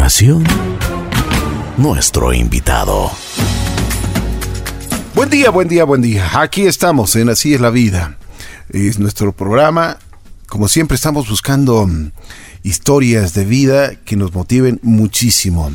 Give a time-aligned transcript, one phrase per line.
[0.00, 0.44] continuación,
[1.76, 3.10] nuestro invitado.
[5.14, 6.40] Buen día, buen día, buen día.
[6.40, 8.16] Aquí estamos en Así es la vida.
[8.70, 9.98] Es nuestro programa.
[10.48, 12.12] Como siempre estamos buscando mm,
[12.62, 15.70] historias de vida que nos motiven muchísimo.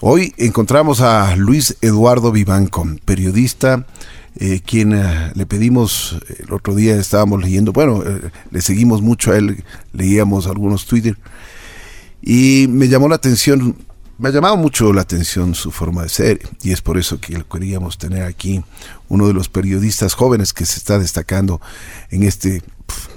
[0.00, 3.86] Hoy encontramos a Luis Eduardo Vivanco, periodista,
[4.40, 9.30] eh, quien eh, le pedimos, el otro día estábamos leyendo, bueno, eh, le seguimos mucho
[9.30, 11.16] a él, leíamos algunos Twitter,
[12.22, 13.76] y me llamó la atención,
[14.18, 17.42] me ha llamado mucho la atención su forma de ser, y es por eso que
[17.50, 18.62] queríamos tener aquí
[19.08, 21.60] uno de los periodistas jóvenes que se está destacando
[22.10, 22.62] en este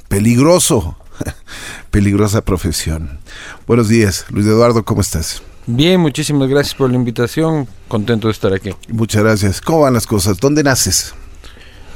[0.07, 0.97] peligroso,
[1.91, 3.19] peligrosa profesión.
[3.67, 5.41] Buenos días, Luis Eduardo, ¿cómo estás?
[5.71, 7.67] Bien, muchísimas gracias por la invitación.
[7.87, 8.71] Contento de estar aquí.
[8.87, 9.61] Muchas gracias.
[9.61, 10.39] ¿Cómo van las cosas?
[10.39, 11.13] ¿Dónde naces?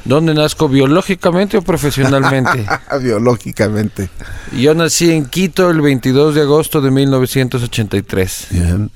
[0.04, 0.68] ¿Dónde nazco?
[0.68, 2.66] ¿Biológicamente o profesionalmente?
[3.02, 4.10] Biológicamente.
[4.56, 8.46] Yo nací en Quito el 22 de agosto de 1983.
[8.50, 8.90] Bien.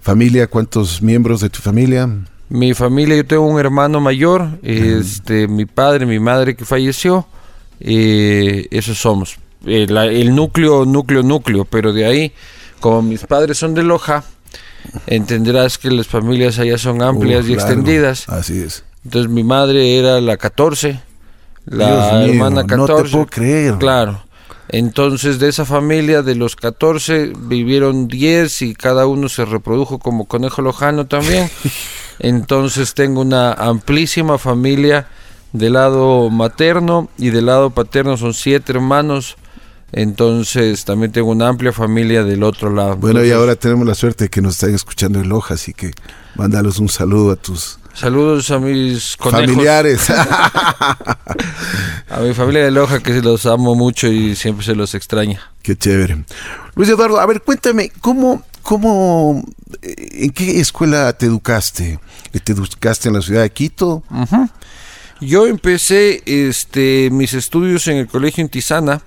[0.00, 0.46] ¿Familia?
[0.46, 2.08] ¿Cuántos miembros de tu familia?
[2.48, 7.26] Mi familia, yo tengo un hermano mayor, este, mi padre, mi madre que falleció.
[7.80, 9.36] eh, esos somos.
[9.66, 11.64] El núcleo, núcleo, núcleo.
[11.64, 12.32] Pero de ahí,
[12.80, 14.22] como mis padres son de Loja,
[15.08, 18.28] entenderás que las familias allá son amplias Uh, y extendidas.
[18.28, 18.84] Así es.
[19.06, 21.00] Entonces mi madre era la 14,
[21.66, 23.12] la Dios mío, hermana no te 14.
[23.12, 23.74] puedo creer.
[23.78, 24.20] Claro.
[24.68, 30.24] Entonces de esa familia de los 14 vivieron 10 y cada uno se reprodujo como
[30.24, 31.48] conejo lojano también.
[32.18, 35.06] Entonces tengo una amplísima familia
[35.52, 39.36] del lado materno y del lado paterno son siete hermanos.
[39.92, 42.96] Entonces también tengo una amplia familia del otro lado.
[42.96, 45.92] Bueno, y ahora tenemos la suerte de que nos están escuchando en Loja, así que
[46.34, 49.46] mándalos un saludo a tus Saludos a mis conejos.
[49.46, 50.10] familiares.
[52.08, 55.40] A mi familia de Loja que los amo mucho y siempre se los extraña.
[55.62, 56.24] Qué chévere.
[56.76, 59.42] Luis Eduardo, a ver, cuéntame, ¿cómo, cómo,
[59.82, 61.98] eh, en qué escuela te educaste?
[62.44, 64.04] ¿Te educaste en la ciudad de Quito?
[65.20, 69.02] Yo empecé este mis estudios en el colegio en Tizana,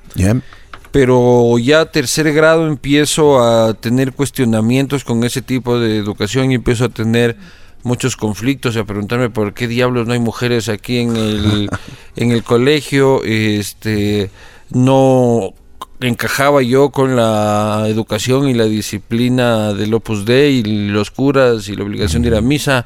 [0.92, 6.86] pero ya tercer grado empiezo a tener cuestionamientos con ese tipo de educación y empiezo
[6.86, 7.38] a tener
[7.84, 11.70] muchos conflictos y a preguntarme por qué diablos no hay mujeres aquí en el
[12.16, 14.30] en el colegio, este
[14.72, 15.54] no
[16.02, 21.76] encajaba yo con la educación y la disciplina del Opus Dei y los curas y
[21.76, 22.86] la obligación de ir a misa.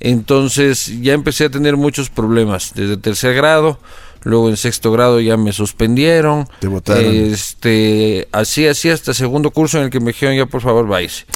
[0.00, 3.78] Entonces ya empecé a tener muchos problemas desde tercer grado,
[4.24, 6.48] luego en sexto grado ya me suspendieron.
[6.58, 7.04] Te botaron.
[7.04, 11.26] Este, así, así hasta segundo curso en el que me dijeron ya por favor váyase.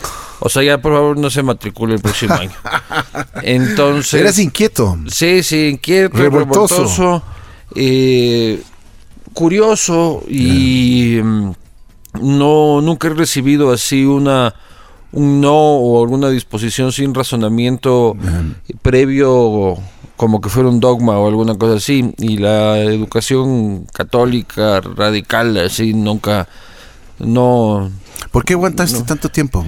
[0.41, 2.53] O sea, ya por favor no se matricule el próximo año.
[3.43, 4.99] Entonces, Eras inquieto.
[5.09, 6.75] Sí, sí, inquieto, Revoltoso.
[6.77, 7.23] revoltoso,
[7.75, 8.61] eh,
[9.35, 11.53] curioso y mm,
[12.23, 14.55] no nunca he recibido así una
[15.13, 18.15] un no o alguna disposición sin razonamiento
[18.83, 19.79] previo
[20.19, 25.95] como que fuera un dogma o alguna cosa así y la educación católica radical así
[25.95, 26.47] nunca
[27.19, 27.91] no
[28.31, 29.65] ¿Por qué aguantaste tanto tiempo?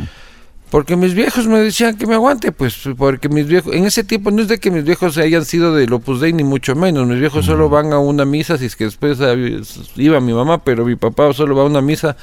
[0.71, 4.31] porque mis viejos me decían que me aguante, pues porque mis viejos, en ese tiempo
[4.31, 7.19] no es de que mis viejos hayan sido del Opus Dei ni mucho menos, mis
[7.19, 9.19] viejos solo van a una misa, si es que después
[9.97, 12.17] iba mi mamá, pero mi papá solo va a una misa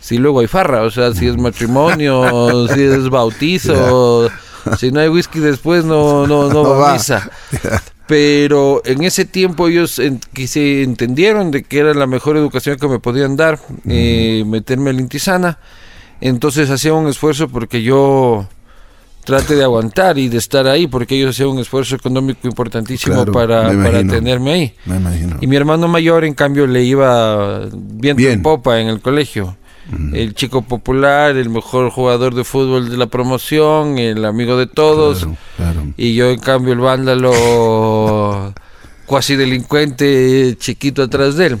[0.00, 4.28] si luego hay farra, o sea, si es matrimonio, si es bautizo,
[4.78, 7.30] si no hay whisky después no no no, No va misa.
[8.06, 12.76] Pero en ese tiempo ellos en- que se entendieron de que era la mejor educación
[12.78, 13.58] que me podían dar,
[13.88, 15.58] eh, meterme a la intisana.
[16.20, 18.46] Entonces hacía un esfuerzo porque yo
[19.24, 23.32] trate de aguantar y de estar ahí, porque ellos hacían un esfuerzo económico importantísimo Claro,
[23.32, 24.74] para, me para tenerme ahí.
[24.84, 25.38] Me imagino.
[25.40, 28.32] Y mi hermano mayor, en cambio, le iba viento Bien.
[28.32, 29.56] en popa en el colegio.
[30.12, 35.20] El chico popular, el mejor jugador de fútbol de la promoción, el amigo de todos.
[35.20, 35.82] Claro, claro.
[35.96, 38.54] Y yo, en cambio, el vándalo
[39.06, 41.58] cuasi delincuente chiquito atrás de él.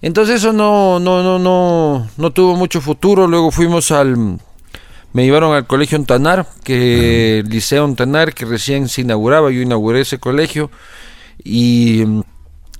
[0.00, 3.26] Entonces eso no, no, no, no, no tuvo mucho futuro.
[3.26, 4.38] Luego fuimos al...
[5.14, 9.50] Me llevaron al colegio Ontanar, que el Liceo Ontanar, que recién se inauguraba.
[9.50, 10.70] Yo inauguré ese colegio.
[11.42, 12.04] Y,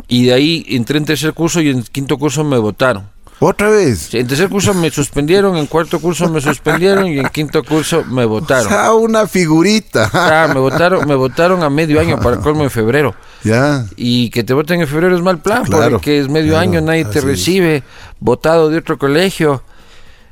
[0.09, 3.14] y de ahí entré en tercer curso y en quinto curso me votaron.
[3.47, 4.15] Otra vez.
[4.15, 8.25] En tercer curso me suspendieron, en cuarto curso me suspendieron y en quinto curso me
[8.25, 8.73] votaron.
[8.73, 10.11] Ah, una figurita.
[10.15, 13.15] Ah, me votaron, me votaron a medio año para el colmo en febrero.
[13.43, 13.85] Ya.
[13.97, 16.81] Y que te voten en febrero es mal plan, Claro, porque es medio claro, año,
[16.81, 17.25] nadie te es.
[17.25, 17.83] recibe,
[18.19, 19.63] votado de otro colegio.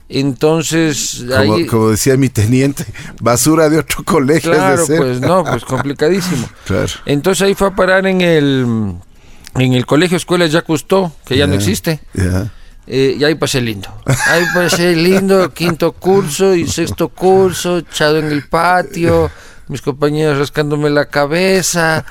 [0.08, 2.86] Entonces, Como, ahí, como decía mi teniente,
[3.20, 4.50] basura de otro colegio.
[4.50, 6.48] de claro, pues no, pues complicadísimo.
[6.66, 6.88] Claro.
[7.04, 8.94] Entonces ahí fue a parar en el
[9.56, 12.00] en el colegio escuela ya Custó, que ya no existe.
[12.14, 12.50] Ya.
[12.86, 13.88] Eh, y ahí pasé lindo.
[14.26, 19.30] Ahí pasé lindo, quinto curso y sexto curso, echado en el patio,
[19.68, 22.04] mis compañeros rascándome la cabeza.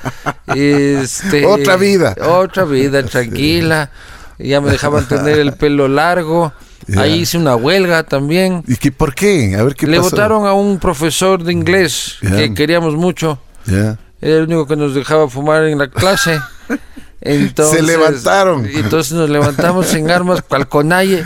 [0.48, 2.16] Este, Otra vida.
[2.22, 3.92] Otra vida, tranquila.
[4.40, 6.54] Ya me dejaban tener el pelo largo.
[6.88, 7.02] Ya.
[7.02, 8.64] Ahí hice una huelga también.
[8.68, 9.56] ¿Y qué, por qué?
[9.56, 10.10] A ver qué Le pasó.
[10.10, 12.38] votaron a un profesor de inglés Ya.
[12.38, 13.40] que queríamos mucho.
[13.66, 13.98] Ya.
[14.20, 16.40] Era el único que nos dejaba fumar en la clase.
[17.22, 18.66] Entonces, Se levantaron.
[18.66, 21.24] Entonces nos levantamos en armas cual conalle.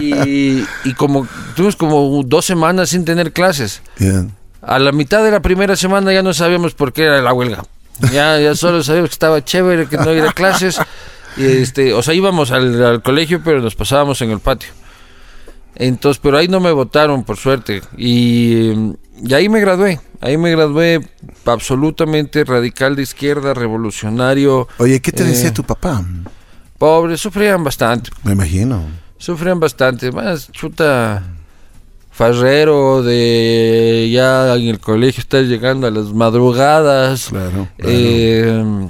[0.00, 3.82] Y, y como tuvimos como dos semanas sin tener clases.
[3.98, 4.26] Ya.
[4.62, 7.64] A la mitad de la primera semana ya no sabíamos por qué era la huelga.
[8.12, 10.80] Ya, ya solo sabíamos que estaba chévere, que no ir a clases.
[11.36, 14.70] Y este, o sea, íbamos al, al colegio, pero nos pasábamos en el patio.
[15.76, 17.82] Entonces, pero ahí no me votaron, por suerte.
[17.96, 18.72] Y,
[19.22, 20.00] y ahí me gradué.
[20.20, 21.00] Ahí me gradué
[21.44, 24.68] absolutamente radical de izquierda, revolucionario.
[24.78, 26.04] Oye, ¿qué te Eh, decía tu papá?
[26.78, 28.10] Pobre, sufrían bastante.
[28.24, 28.84] Me imagino.
[29.18, 30.12] Sufrían bastante.
[30.12, 31.22] Más chuta
[32.10, 37.26] farrero de ya en el colegio estar llegando a las madrugadas.
[37.28, 37.50] Claro.
[37.50, 37.68] claro.
[37.78, 38.88] Eh,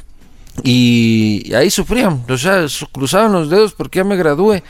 [0.62, 4.62] y ahí sufrían, o sea, cruzaban los dedos porque ya me gradué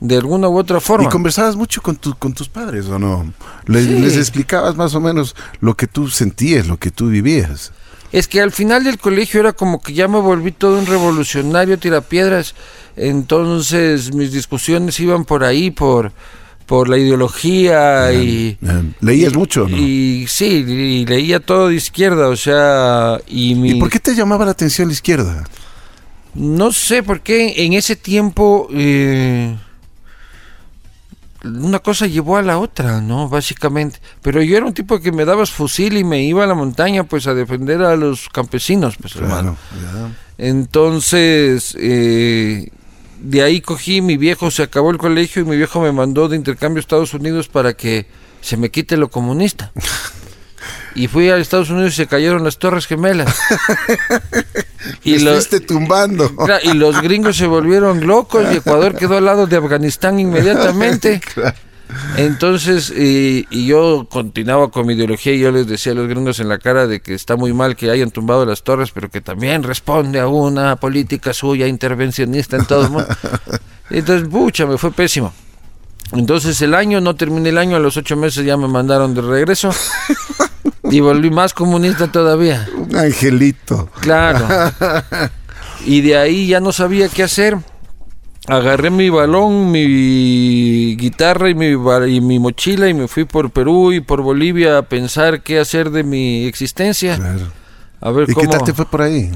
[0.00, 1.08] de alguna u otra forma.
[1.08, 3.32] ¿Y conversabas mucho con, tu- con tus padres o no?
[3.66, 3.98] Les, Sí.
[3.98, 7.72] les explicabas más o menos lo que tú sentías, lo que tú vivías.
[8.12, 11.78] Es que al final del colegio era como que ya me volví todo un revolucionario
[11.78, 12.54] tirapiedras.
[12.96, 16.12] Entonces mis discusiones iban por ahí, por,
[16.66, 18.58] por la ideología y...
[19.00, 19.76] ¿Leías y- mucho no?
[19.76, 23.70] Y sí, y leía todo de izquierda, o sea, y mi...
[23.72, 25.44] ¿Y por qué te llamaba la atención la izquierda?
[26.34, 29.56] No sé por qué en ese tiempo eh,
[31.44, 33.28] una cosa llevó a la otra, ¿no?
[33.28, 34.00] Básicamente.
[34.22, 37.04] Pero yo era un tipo que me dabas fusil y me iba a la montaña
[37.04, 39.56] pues a defender a los campesinos, pues hermano.
[40.38, 42.70] Entonces, eh,
[43.20, 46.36] de ahí cogí, mi viejo se acabó el colegio y mi viejo me mandó de
[46.36, 48.06] intercambio a Estados Unidos para que
[48.40, 49.72] se me quite lo comunista.
[50.94, 53.36] Y fui a Estados Unidos y se cayeron las Torres Gemelas.
[55.04, 56.34] y lo fuiste tumbando.
[56.36, 61.20] Claro, y los gringos se volvieron locos y Ecuador quedó al lado de Afganistán inmediatamente.
[61.34, 61.56] Claro.
[62.16, 66.40] Entonces, y, y yo continuaba con mi ideología y yo les decía a los gringos
[66.40, 69.20] en la cara de que está muy mal que hayan tumbado las torres, pero que
[69.20, 73.08] también responde a una política suya intervencionista en todo el mundo.
[73.90, 75.32] Entonces, pucha, me fue pésimo.
[76.12, 79.20] Entonces el año, no terminé el año, a los ocho meses ya me mandaron de
[79.20, 79.70] regreso
[80.90, 82.68] y volví más comunista todavía.
[82.76, 83.88] Un angelito.
[84.00, 84.46] Claro.
[85.86, 87.58] Y de ahí ya no sabía qué hacer.
[88.46, 91.68] Agarré mi balón, mi guitarra y mi,
[92.14, 95.90] y mi mochila y me fui por Perú y por Bolivia a pensar qué hacer
[95.90, 97.16] de mi existencia.
[97.16, 97.46] Claro.
[98.00, 98.46] A ver ¿Y cómo...
[98.50, 99.30] qué tal te fue por ahí?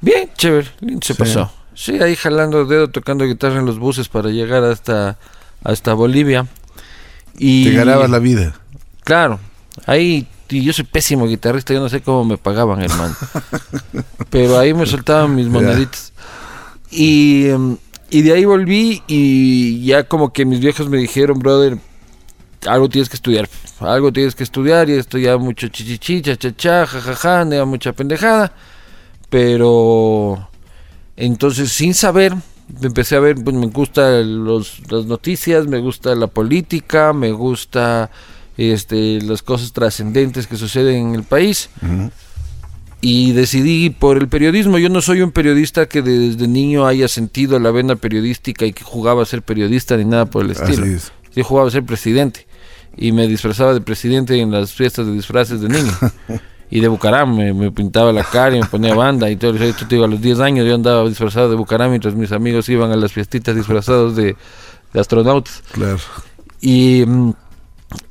[0.00, 0.68] Bien, chévere,
[1.02, 1.14] se Sí.
[1.14, 1.52] pasó.
[1.74, 5.18] Sí, ahí jalando dedo, tocando guitarra en los buses para llegar hasta,
[5.64, 6.46] hasta Bolivia.
[7.38, 8.54] Y Te ganabas la vida.
[9.04, 9.40] Claro,
[9.86, 13.14] ahí y yo soy pésimo guitarrista, yo no sé cómo me pagaban, hermano.
[14.30, 16.12] Pero ahí me soltaban mis moneditas.
[16.90, 17.76] Y, em,
[18.10, 21.78] y de ahí volví y ya como que mis viejos me dijeron, brother,
[22.66, 23.48] algo tienes que estudiar,
[23.80, 27.92] algo tienes que estudiar y esto ya mucho chichichi, cha cha cha, jajaja, ja, mucha
[27.92, 28.52] pendejada.
[29.30, 30.48] Pero
[31.16, 32.34] entonces sin saber,
[32.82, 38.10] empecé a ver, pues me gustan los, las noticias, me gusta la política, me gusta
[38.56, 41.70] este, las cosas trascendentes que suceden en el país.
[43.00, 44.78] Y decidí por el periodismo.
[44.78, 48.84] Yo no soy un periodista que desde niño haya sentido la vena periodística y que
[48.84, 50.86] jugaba a ser periodista ni nada por el estilo.
[50.86, 51.12] Es.
[51.34, 52.46] Yo jugaba a ser presidente
[52.96, 55.92] y me disfrazaba de presidente en las fiestas de disfraces de niño.
[56.70, 59.54] y de Bucaram me, me pintaba la cara y me ponía banda y todo.
[59.56, 62.68] Esto te digo, a los 10 años yo andaba disfrazado de Bucaram mientras mis amigos
[62.68, 64.36] iban a las fiestitas disfrazados de,
[64.92, 65.62] de astronautas.
[65.72, 65.98] Claro.
[66.60, 67.32] Y mm,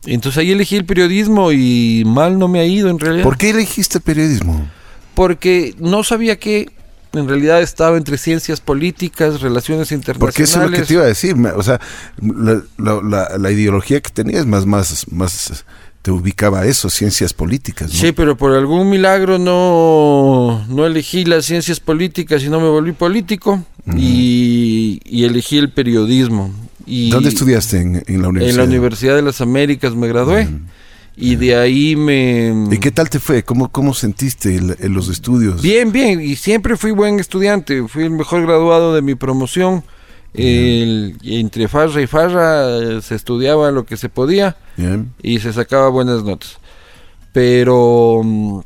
[0.05, 3.23] entonces ahí elegí el periodismo y mal no me ha ido en realidad.
[3.23, 4.67] ¿Por qué elegiste el periodismo?
[5.13, 6.69] Porque no sabía que
[7.13, 10.19] en realidad estaba entre ciencias políticas, relaciones internacionales.
[10.33, 11.35] Porque eso es lo que te iba a decir.
[11.55, 11.79] O sea,
[12.21, 15.65] la, la- la- la ideología que tenías más, más, más
[16.01, 17.93] te ubicaba a eso, ciencias políticas.
[17.93, 17.99] ¿no?
[17.99, 22.93] Sí, pero por algún milagro no, no elegí las ciencias políticas y no me volví
[22.93, 23.63] político
[23.97, 26.51] y, y elegí el periodismo.
[26.93, 28.49] Y ¿Dónde estudiaste en, en la universidad?
[28.49, 30.49] En la Universidad de las Américas me gradué
[31.15, 32.67] y de ahí me...
[32.69, 33.43] ¿Y qué tal te fue?
[33.43, 35.61] ¿Cómo, cómo sentiste el- en los estudios?
[35.61, 39.83] Bien, bien, y siempre fui buen estudiante, fui el mejor graduado de mi promoción.
[40.33, 45.13] El- entre farra y farra eh, se estudiaba lo que se podía Bien.
[45.23, 46.57] y se sacaba buenas notas.
[47.31, 48.59] Pero mm,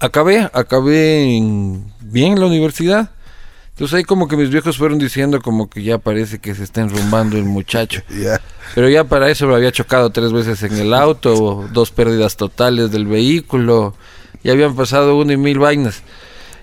[0.00, 3.10] acabé, acabé en- bien en la universidad.
[3.72, 6.82] Entonces ahí como que mis viejos fueron diciendo como que ya parece que se está
[6.82, 8.02] enrumbando el muchacho.
[8.74, 12.90] Pero ya para eso me había chocado tres veces en el auto, dos pérdidas totales
[12.90, 13.94] del vehículo,
[14.44, 16.02] ya habían pasado uno y mil vainas.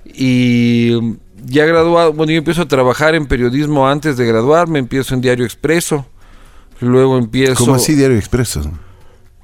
[0.06, 5.22] Y ya graduado, bueno, yo empiezo a trabajar en periodismo antes de graduarme, empiezo en
[5.22, 6.06] Diario Expreso,
[6.80, 7.56] luego empiezo...
[7.56, 8.72] ¿Cómo así Diario Expreso?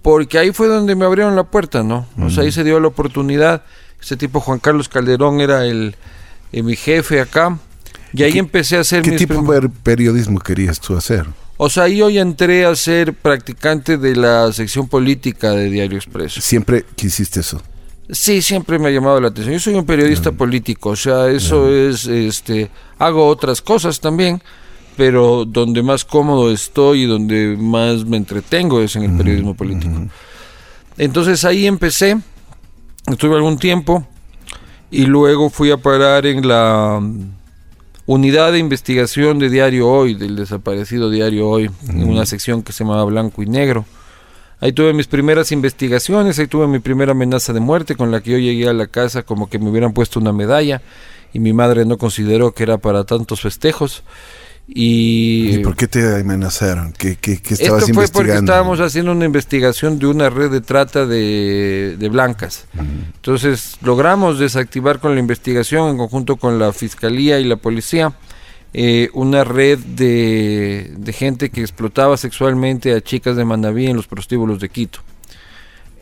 [0.04, 2.06] Porque ahí fue donde me abrieron la puerta, ¿no?
[2.22, 3.64] O sea, ahí se dio la oportunidad.
[4.00, 5.96] Ese tipo Juan Carlos Calderón era el,
[6.56, 7.58] eh, mi jefe acá.
[8.14, 11.26] Y ahí ¿Qué- empecé a hacer ¿Qué mis tipo de periodismo querías tú hacer?
[11.58, 15.98] O sea, ahí yo ya entré a ser practicante de la sección política de Diario
[15.98, 16.42] Expreso.
[16.42, 17.62] Siempre quisiste eso.
[18.10, 19.54] Sí, siempre me ha llamado la atención.
[19.54, 22.70] Yo soy un periodista político, o sea, eso es, este,
[23.00, 24.42] hago otras cosas también,
[24.96, 30.08] pero donde más cómodo estoy y donde más me entretengo es en el periodismo político.
[30.98, 32.18] Entonces ahí empecé,
[33.08, 34.08] estuve algún tiempo
[34.92, 37.32] y luego fui a parar en la mm,
[38.06, 42.84] unidad de investigación de Diario Hoy, del desaparecido Diario Hoy, en una sección que se
[42.84, 43.86] llamaba Blanco y Negro.
[44.60, 48.32] Ahí tuve mis primeras investigaciones, ahí tuve mi primera amenaza de muerte con la que
[48.32, 50.82] yo llegué a la casa como que me hubieran puesto una medalla
[51.34, 54.04] y mi madre no consideró que era para tantos festejos.
[54.68, 56.92] Y, ¿Y por qué te amenazaron?
[56.92, 60.62] ¿Qué, qué, qué estabas esto fue porque estábamos haciendo una investigación de una red de
[60.62, 62.66] trata de, de blancas.
[63.16, 68.14] Entonces logramos desactivar con la investigación en conjunto con la fiscalía y la policía
[68.74, 74.08] eh, una red de, de gente que explotaba sexualmente a chicas de Manaví en los
[74.08, 75.00] prostíbulos de Quito.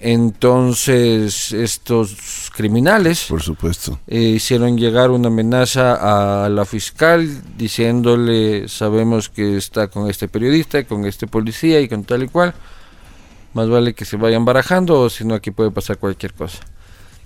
[0.03, 3.99] Entonces estos criminales Por supuesto.
[4.07, 10.79] eh, hicieron llegar una amenaza a la fiscal diciéndole sabemos que está con este periodista
[10.79, 12.53] y con este policía y con tal y cual
[13.53, 16.59] más vale que se vayan barajando o si no aquí puede pasar cualquier cosa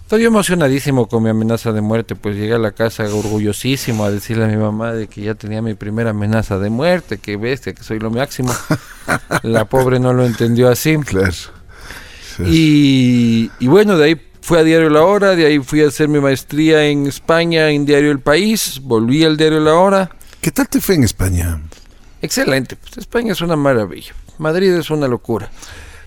[0.01, 4.45] estoy emocionadísimo con mi amenaza de muerte pues llegué a la casa orgullosísimo a decirle
[4.45, 7.83] a mi mamá de que ya tenía mi primera amenaza de muerte que bestia que
[7.83, 8.53] soy lo máximo
[9.43, 11.33] la pobre no lo entendió así Claro.
[12.45, 16.07] Y, y bueno, de ahí fui a Diario La Hora, de ahí fui a hacer
[16.07, 20.09] mi maestría en España en Diario El País, volví al Diario La Hora.
[20.41, 21.61] ¿Qué tal te fue en España?
[22.21, 25.51] Excelente, pues España es una maravilla, Madrid es una locura.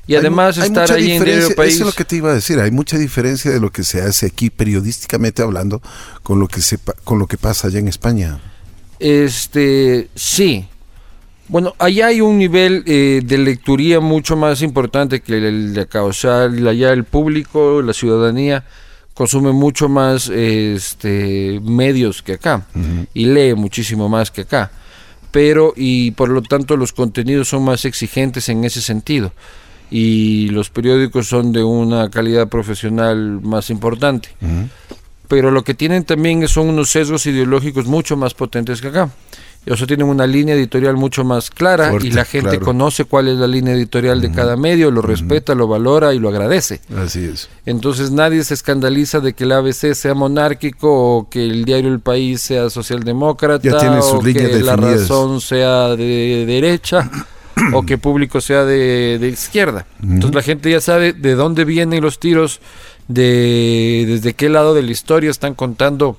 [0.07, 1.75] Y Hay además hay estar mucha ahí en Diario País.
[1.75, 2.59] Eso es lo que te iba a decir.
[2.59, 5.81] Hay mucha diferencia de lo que se hace aquí periodísticamente hablando
[6.23, 8.41] con lo que se con lo que pasa allá en España.
[8.99, 10.67] Este, sí.
[11.51, 16.05] Bueno, allá hay un nivel eh, de lecturía mucho más importante que el de acá.
[16.05, 18.63] O sea, allá el público, la ciudadanía,
[19.15, 22.67] consume mucho más este, medios que acá
[23.15, 24.71] y lee muchísimo más que acá.
[25.33, 29.33] Pero, y por lo tanto, los contenidos son más exigentes en ese sentido.
[29.91, 34.29] Y los periódicos son de una calidad profesional más importante
[35.31, 39.11] pero lo que tienen también son unos sesgos ideológicos mucho más potentes que acá.
[39.69, 42.65] O sea, tienen una línea editorial mucho más clara Fuerte, y la gente claro.
[42.65, 46.31] conoce cuál es la línea editorial de cada medio, lo respeta, lo valora y lo
[46.31, 46.81] agradece.
[46.97, 47.51] Así es.
[47.67, 52.01] Entonces nadie se escandaliza de que el ABC sea monárquico o que el diario El
[52.01, 54.77] País sea socialdemócrata Ya o que La.
[54.77, 57.11] Razón sea de derecha
[57.75, 59.87] o que Público sea de, de izquierda.
[60.03, 62.61] Entonces la gente ya sabe de dónde vienen los tiros,
[63.09, 66.17] de desde qué lado de la historia están contando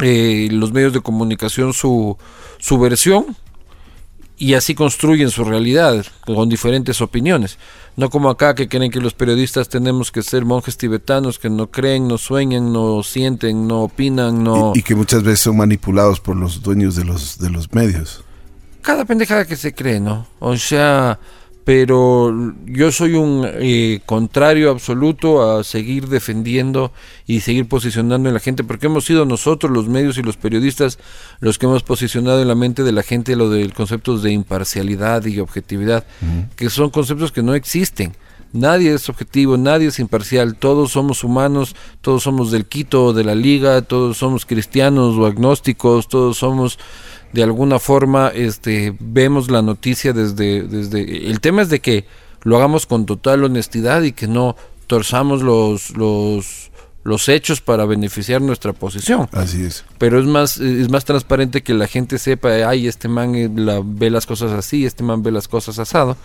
[0.00, 2.16] eh, los medios de comunicación su,
[2.58, 3.36] su versión
[4.36, 7.58] y así construyen su realidad con diferentes opiniones.
[7.96, 11.68] No como acá que creen que los periodistas tenemos que ser monjes tibetanos que no
[11.68, 14.72] creen, no sueñan, no sienten, no opinan, no...
[14.76, 18.22] Y, y que muchas veces son manipulados por los dueños de los de los medios.
[18.82, 20.28] Cada pendejada que se cree, ¿no?
[20.38, 21.18] O sea,
[21.68, 22.34] pero
[22.64, 26.92] yo soy un eh, contrario absoluto a seguir defendiendo
[27.26, 30.98] y seguir posicionando en la gente, porque hemos sido nosotros los medios y los periodistas
[31.40, 35.26] los que hemos posicionado en la mente de la gente lo del conceptos de imparcialidad
[35.26, 36.06] y objetividad,
[36.56, 38.14] que son conceptos que no existen.
[38.54, 43.24] Nadie es objetivo, nadie es imparcial, todos somos humanos, todos somos del Quito o de
[43.24, 46.78] la Liga, todos somos cristianos o agnósticos, todos somos
[47.32, 52.06] de alguna forma este vemos la noticia desde desde el tema es de que
[52.42, 54.56] lo hagamos con total honestidad y que no
[54.86, 56.70] torzamos los los
[57.04, 59.84] los hechos para beneficiar nuestra posición Así es.
[59.98, 63.80] pero es más es más transparente que la gente sepa ay este man eh, la-
[63.84, 66.16] ve las cosas así este man ve las cosas asado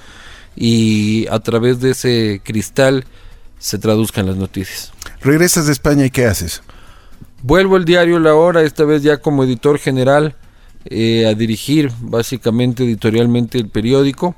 [0.55, 3.05] y a través de ese cristal
[3.59, 4.91] se traduzcan las noticias
[5.21, 6.61] Regresas de España y ¿qué haces?
[7.41, 10.35] Vuelvo al diario La Hora, esta vez ya como editor general,
[10.85, 14.35] eh, a dirigir básicamente editorialmente el periódico.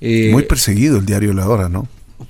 [0.00, 1.88] Eh, Muy perseguido el diario La Hora, ¿no?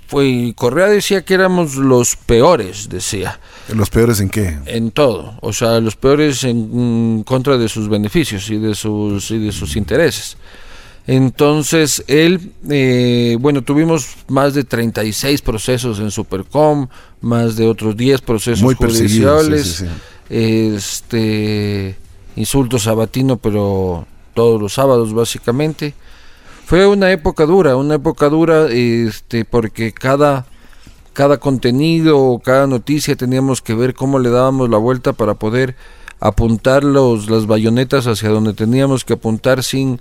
[0.08, 3.38] fue, Correa decía que éramos los peores, decía.
[3.74, 4.58] ¿Los peores en qué?
[4.66, 9.38] En todo, o sea, los peores en, contra de sus beneficios y de sus, y
[9.38, 10.36] de sus intereses.
[11.08, 16.88] Entonces, él, eh, bueno, tuvimos más de 36 procesos en Supercom,
[17.20, 20.74] más de otros 10 procesos Muy judiciales, sí, sí, sí.
[20.74, 21.96] este
[22.36, 25.94] insulto sabatino, pero todos los sábados básicamente.
[26.66, 30.46] Fue una época dura, una época dura este porque cada
[31.12, 35.74] cada contenido, cada noticia teníamos que ver cómo le dábamos la vuelta para poder
[36.20, 39.98] apuntar los, las bayonetas hacia donde teníamos que apuntar sin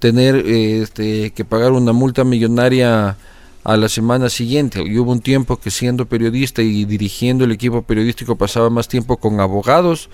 [0.00, 3.16] tener este, que pagar una multa millonaria
[3.62, 4.82] a la semana siguiente.
[4.82, 9.18] Y hubo un tiempo que siendo periodista y dirigiendo el equipo periodístico pasaba más tiempo
[9.18, 10.08] con abogados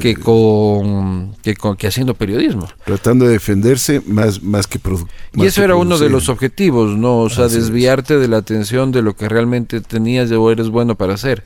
[0.00, 2.68] que con que, con, que haciendo periodismo.
[2.84, 6.10] Tratando de defenderse más, más que produ- Y eso era uno de producir.
[6.12, 7.20] los objetivos, ¿no?
[7.20, 7.64] O sea, Así es.
[7.64, 11.44] desviarte de la atención de lo que realmente tenías o eres bueno para hacer.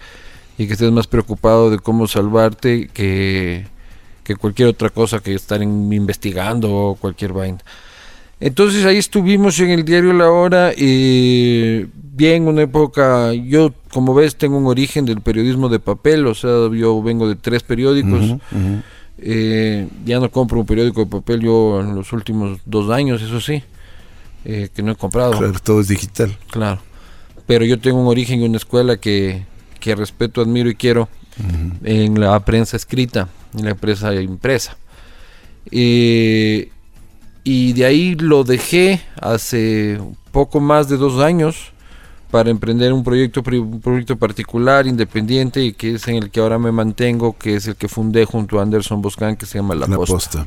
[0.58, 3.66] Y que estés más preocupado de cómo salvarte que,
[4.24, 7.58] que cualquier otra cosa que estar investigando o cualquier vaina.
[8.40, 14.36] Entonces ahí estuvimos en el diario La Hora, eh, bien, una época, yo como ves
[14.36, 18.34] tengo un origen del periodismo de papel, o sea, yo vengo de tres periódicos, Ujú,
[18.34, 18.82] ujú.
[19.18, 23.40] eh, ya no compro un periódico de papel yo en los últimos dos años, eso
[23.42, 23.62] sí,
[24.46, 25.46] eh, que no he comprado, claro.
[25.48, 26.34] Claro, todo es digital.
[27.46, 29.44] Pero yo tengo un origen y una escuela que,
[29.80, 31.08] que respeto, admiro y quiero
[31.84, 33.28] en la prensa escrita,
[33.58, 34.76] en la prensa impresa.
[35.70, 36.70] Eh,
[37.44, 40.00] y de ahí lo dejé hace
[40.32, 41.72] poco más de dos años
[42.30, 46.60] para emprender un proyecto, un proyecto particular, independiente, y que es en el que ahora
[46.60, 49.88] me mantengo, que es el que fundé junto a Anderson Boscan, que se llama La,
[49.88, 50.14] La Posta.
[50.14, 50.46] posta.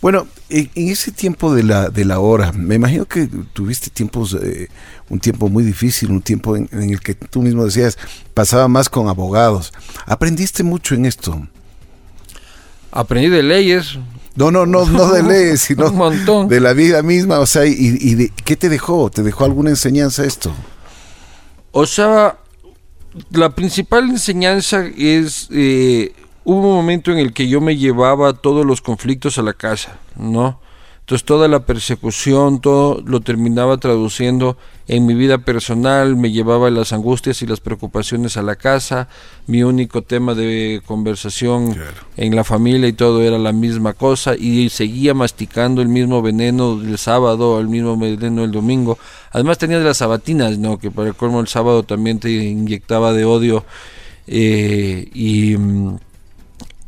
[0.00, 4.34] Bueno, en, en ese tiempo de la, de la hora, me imagino que tuviste tiempos,
[4.42, 4.68] eh,
[5.10, 7.96] un tiempo muy difícil, un tiempo en, en el que tú mismo decías,
[8.34, 9.72] pasaba más con abogados.
[10.06, 11.46] ¿Aprendiste mucho en esto?
[12.90, 13.96] Aprendí de leyes,
[14.34, 16.48] No, no, no, no de leyes, sino Un montón.
[16.48, 17.38] de la vida misma.
[17.40, 19.10] O sea, y, y de, ¿qué te dejó?
[19.10, 20.52] ¿Te dejó alguna enseñanza esto?
[21.70, 22.38] O sea,
[23.30, 26.14] la principal enseñanza es, eh,
[26.44, 29.98] hubo un momento en el que yo me llevaba todos los conflictos a la casa,
[30.16, 30.60] ¿no?
[31.12, 34.56] Entonces toda la persecución, todo lo terminaba traduciendo
[34.88, 39.08] en mi vida personal, me llevaba las angustias y las preocupaciones a la casa,
[39.46, 41.98] mi único tema de conversación Claro.
[42.16, 46.80] en la familia y todo era la misma cosa y seguía masticando el mismo veneno
[46.80, 48.96] el sábado, el mismo veneno el domingo.
[49.32, 50.78] Además tenía de las sabatinas, ¿no?
[50.78, 53.66] Que para el colmo el sábado también te inyectaba de odio
[54.26, 55.56] eh, y...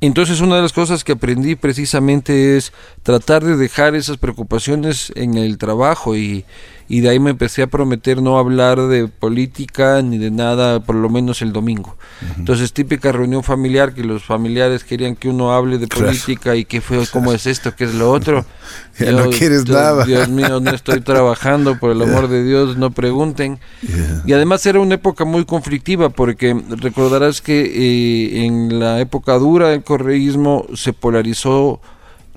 [0.01, 5.37] entonces una de las cosas que aprendí precisamente es tratar de dejar esas preocupaciones en
[5.37, 6.45] el trabajo y,
[6.89, 10.95] y de ahí me empecé a prometer no hablar de política ni de nada por
[10.97, 11.97] lo menos el domingo.
[12.39, 16.07] Entonces típica reunión familiar que los familiares querían que uno hable de Claro.
[16.09, 18.45] política y qué fue, cómo es esto, qué es lo otro.
[18.99, 20.05] Ya no quieres Dios- nada.
[20.05, 23.59] Dios mío, no estoy trabajando, por el amor de Dios, no pregunten.
[23.83, 24.23] Yeah.
[24.25, 29.71] Y además era una época muy conflictiva porque recordarás que eh, en la época dura
[29.71, 31.81] del correísmo se polarizó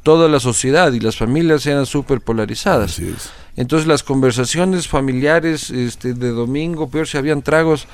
[0.03, 2.91] toda la sociedad y las familias eran súper polarizadas.
[2.93, 3.29] Así es.
[3.57, 7.87] Entonces las conversaciones familiares este, de domingo, peor si habían tragos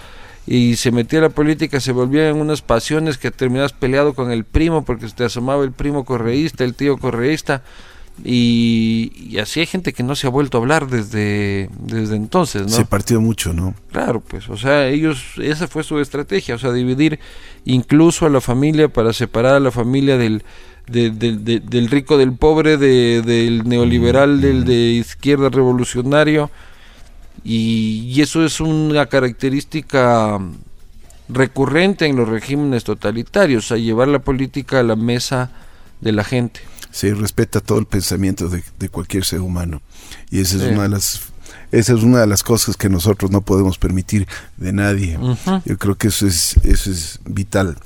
[0.45, 4.84] y se metía la política, se volvían unas pasiones que terminabas peleado con el primo
[4.84, 7.63] porque se te asomaba el primo correísta, el tío correísta.
[8.23, 12.63] Y, y así hay gente que no se ha vuelto a hablar desde, desde entonces,
[12.63, 12.69] ¿no?
[12.69, 13.73] Se partió mucho, ¿no?
[13.91, 17.19] Claro, pues, o sea, ellos, esa fue su estrategia, o sea, dividir
[17.65, 20.43] incluso a la familia para separar a la familia del,
[20.88, 26.50] de- del- de- del rico del pobre, de- del neoliberal, del de izquierda revolucionario,
[27.43, 30.39] y, y eso es una característica
[31.30, 35.52] recurrente en los regímenes totalitarios, a llevar la política a la mesa
[36.02, 36.60] de la gente.
[36.91, 39.82] Se respeta todo el pensamiento de, de cualquier ser humano.
[40.30, 40.69] Y esa es Sí.
[40.69, 41.22] una de las
[41.72, 45.17] esa es una de las cosas que nosotros no podemos permitir de nadie.
[45.65, 47.78] Yo creo que eso es, eso es vital.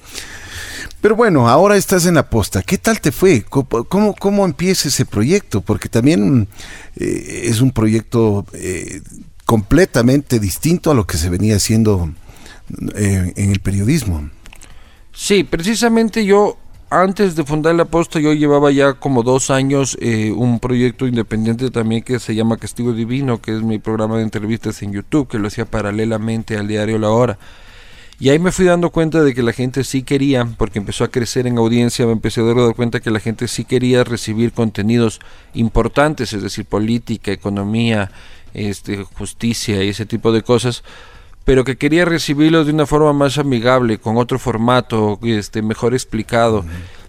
[1.01, 2.63] Pero bueno, ahora estás en la posta.
[2.63, 3.43] ¿Qué tal te fue?
[3.43, 5.61] ¿Cómo, cómo, empieza ese proyecto?
[5.61, 6.47] Porque también
[6.95, 9.01] eh, es un proyecto eh,
[9.45, 12.11] completamente distinto a lo que se venía haciendo
[12.95, 14.29] eh, en el periodismo.
[15.13, 16.57] Sí, precisamente yo,
[16.89, 21.71] antes de fundar la posta, yo llevaba ya como dos años eh, un proyecto independiente
[21.71, 25.39] también que se llama Castigo Divino, que es mi programa de entrevistas en YouTube, que
[25.39, 27.39] lo hacía paralelamente al diario La Hora.
[28.19, 31.09] Y ahí me fui dando cuenta de que la gente sí quería, porque empezó a
[31.09, 35.19] crecer en audiencia, me empecé a dar cuenta que la gente sí quería recibir contenidos
[35.53, 38.09] importantes, es decir, política, economía,
[38.55, 40.83] este, justicia y ese tipo de cosas,
[41.45, 46.65] pero que quería recibirlos de una forma más amigable, con otro formato, este, mejor explicado.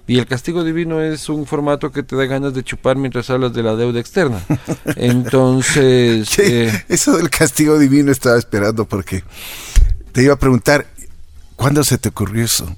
[0.06, 3.52] Y el castigo divino es un formato que te da ganas de chupar mientras hablas
[3.54, 4.40] de la deuda externa.
[4.96, 6.38] Entonces...
[6.38, 9.22] Eh, eso del castigo divino estaba esperando porque
[10.12, 10.86] te iba a preguntar,
[11.58, 12.68] ¿Cuándo se te ocurrió eso?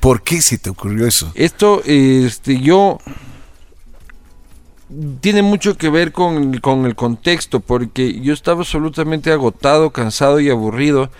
[0.00, 1.30] ¿Por qué se te ocurrió eso?
[1.36, 2.98] Esto, este, yo
[5.20, 6.52] tiene mucho que ver con,
[6.84, 11.10] el contexto, porque yo estaba absolutamente agotado, cansado y aburrido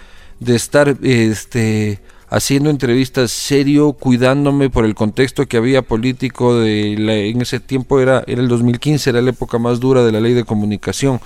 [0.40, 6.94] de estar este, haciendo entrevistas serio, cuidándome por el contexto que había político de
[7.30, 10.34] en ese tiempo era, era el 2015, era la época más dura de la ley
[10.34, 11.20] de comunicación.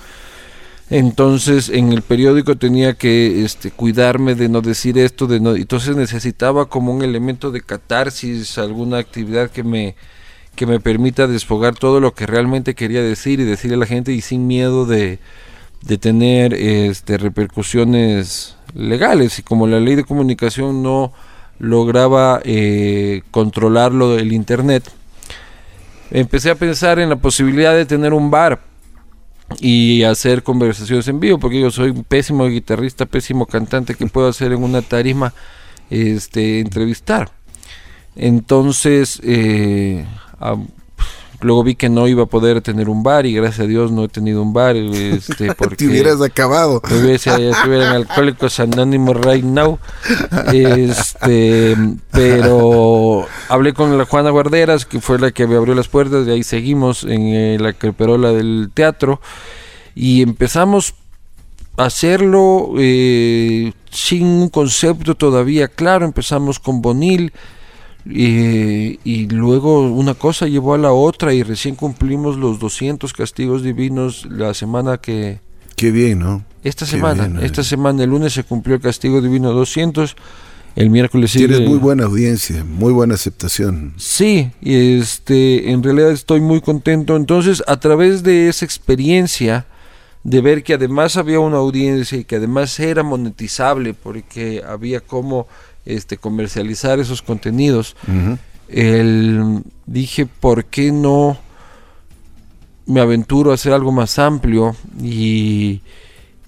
[0.89, 5.95] Entonces en el periódico tenía que este, cuidarme de no decir esto, de no, entonces
[5.95, 9.95] necesitaba como un elemento de catarsis, alguna actividad que me,
[10.55, 14.11] que me permita desfogar todo lo que realmente quería decir y decirle a la gente
[14.11, 15.19] y sin miedo de,
[15.81, 19.39] de tener este, repercusiones legales.
[19.39, 21.13] Y como la ley de comunicación no
[21.59, 24.83] lograba eh, controlarlo del Internet,
[26.11, 28.72] empecé a pensar en la posibilidad de tener un bar
[29.59, 34.27] y hacer conversaciones en vivo, porque yo soy un pésimo guitarrista, pésimo cantante que puedo
[34.27, 35.33] hacer en una tarima,
[35.89, 37.31] este, entrevistar.
[38.15, 40.05] Entonces, eh,
[41.43, 44.05] luego vi que no iba a poder tener un bar y gracias a Dios no
[44.05, 44.75] he tenido un bar.
[44.75, 46.81] Este, porque Te hubieras acabado.
[46.83, 49.79] Estuviera en Alcohólicos Anónimos right now.
[50.53, 51.75] Este,
[52.11, 56.31] pero hablé con la Juana Guarderas, que fue la que me abrió las puertas, y
[56.31, 59.21] ahí seguimos en eh, la creperola del teatro.
[59.95, 60.95] Y empezamos
[61.77, 66.05] a hacerlo eh, sin un concepto todavía claro.
[66.05, 67.33] Empezamos con Bonil
[68.05, 74.27] y, luego una cosa llevó a la otra y recién cumplimos los 200 castigos divinos
[74.29, 75.39] la semana que...
[75.75, 76.43] Qué bien, ¿no?
[76.63, 80.15] Esta semana, esta semana, el lunes se cumplió el castigo divino 200,
[80.75, 83.93] el miércoles Tienes muy buena audiencia, muy buena aceptación.
[83.97, 87.17] Sí, y este, en realidad estoy muy contento.
[87.17, 89.65] Entonces, a través de esa experiencia,
[90.23, 95.47] de ver que además había una audiencia y que además era monetizable porque había como
[95.85, 97.95] este, comercializar esos contenidos,
[98.67, 101.37] el, dije, ¿por qué no
[102.85, 104.75] me aventuro a hacer algo más amplio?
[105.01, 105.81] Y,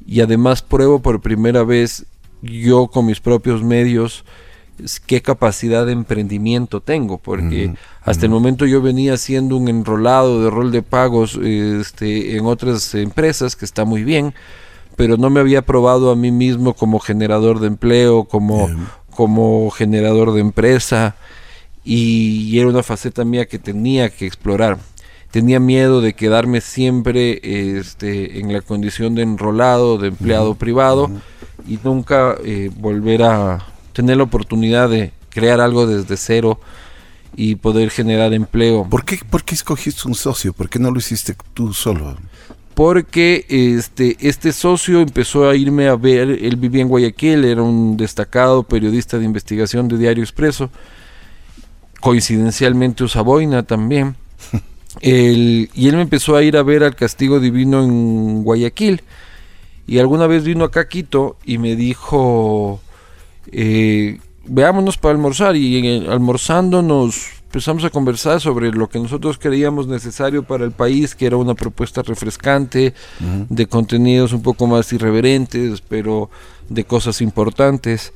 [0.07, 2.05] y además pruebo por primera vez
[2.41, 4.23] yo con mis propios medios
[5.05, 10.49] qué capacidad de emprendimiento tengo, porque hasta el momento yo venía haciendo un enrolado de
[10.49, 14.33] rol de pagos este, en otras empresas que está muy bien,
[14.95, 18.69] pero no me había probado a mí mismo como generador de empleo, como,
[19.15, 21.15] como generador de empresa
[21.83, 24.77] y, era una faceta mía que tenía que explorar.
[25.31, 27.39] Tenía miedo de quedarme siempre
[27.77, 31.11] este, en la condición de enrolado, de empleado privado
[31.67, 36.59] y nunca eh, volver a tener la oportunidad de crear algo desde cero
[37.35, 38.87] y poder generar empleo.
[38.89, 40.53] ¿Por qué, ¿Por qué escogiste un socio?
[40.53, 42.15] ¿Por qué no lo hiciste tú solo?
[42.75, 47.95] Porque este, este socio empezó a irme a ver, él vivía en Guayaquil, era un
[47.95, 50.69] destacado periodista de investigación de Diario Expreso,
[52.01, 54.17] coincidencialmente Usaboina también,
[55.01, 59.01] y él me empezó a ir a ver al Castigo Divino en Guayaquil,
[59.87, 62.81] y alguna vez vino acá a Quito y me dijo,
[63.53, 69.87] eh, veámonos para almorzar, y almorzando nos empezamos a conversar sobre lo que nosotros creíamos
[69.87, 72.93] necesario para el país, que era una propuesta refrescante,
[73.49, 76.29] de contenidos un poco más irreverentes, pero
[76.67, 78.11] de cosas importantes.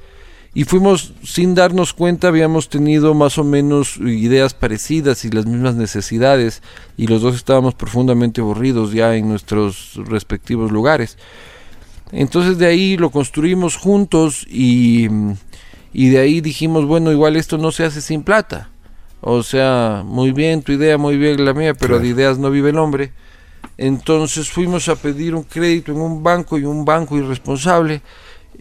[0.53, 5.75] Y fuimos, sin darnos cuenta, habíamos tenido más o menos ideas parecidas y las mismas
[5.75, 6.61] necesidades,
[6.97, 11.17] y los dos estábamos profundamente aburridos ya en nuestros respectivos lugares.
[12.11, 15.07] Entonces de ahí lo construimos juntos y,
[15.93, 18.69] y de ahí dijimos, bueno, igual esto no se hace sin plata
[19.21, 22.69] o sea, muy bien tu idea, muy bien la mía, pero de ideas no vive
[22.69, 23.11] el hombre.
[23.77, 28.01] Entonces fuimos a pedir un crédito en un banco y un banco irresponsable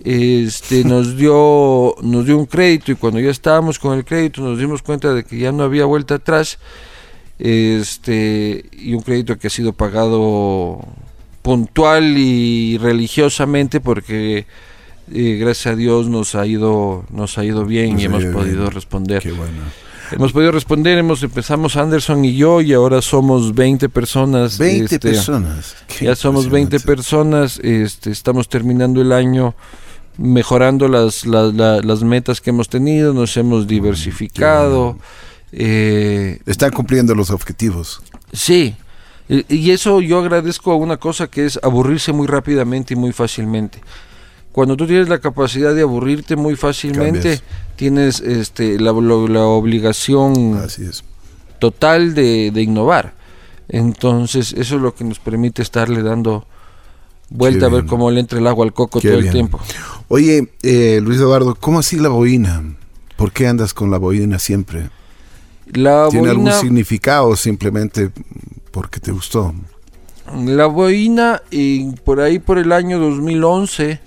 [0.05, 4.59] este nos dio nos dio un crédito y cuando ya estábamos con el crédito nos
[4.59, 6.59] dimos cuenta de que ya no había vuelta atrás
[7.39, 10.81] este y un crédito que ha sido pagado
[11.43, 14.47] puntual y religiosamente porque
[15.13, 19.23] eh, gracias a Dios nos ha ido nos ha ido bien y hemos podido responder
[19.23, 19.63] Qué bueno.
[20.13, 24.59] Hemos podido responder, hemos empezamos Anderson y yo y ahora somos 20 personas.
[24.59, 25.75] 20 este, personas.
[26.01, 29.55] ya somos 20 personas, este, estamos terminando el año
[30.17, 34.99] mejorando las, las, la- las metas que hemos tenido, nos hemos diversificado.
[35.53, 38.03] eh, Están cumpliendo los objetivos.
[38.33, 38.75] Sí,
[39.29, 43.81] y eso yo agradezco a una cosa que es aburrirse muy rápidamente y muy fácilmente.
[44.53, 47.43] Cuando tú tienes la capacidad de aburrirte muy fácilmente, Cambias.
[47.77, 51.05] tienes este, la, la obligación Así es.
[51.59, 53.15] total de, de innovar.
[53.69, 56.47] Entonces, eso es lo que nos permite estarle dando
[57.31, 59.61] vuelta a ver cómo le entra el agua al coco Qué todo el tiempo.
[60.09, 62.65] Oye, eh, Luis Eduardo, ¿cómo así la boina?
[63.17, 64.89] ¿Por qué andas con la boina siempre?
[65.73, 68.11] La ¿Tiene algún significado o simplemente
[68.71, 69.55] porque te gustó?
[70.45, 73.99] la boina, y por ahí por el año 2011,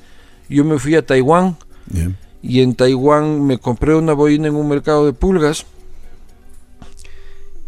[0.56, 1.58] yo me fui a Taiwán.
[2.44, 5.66] Y en Taiwán me compré una boina en un mercado de pulgas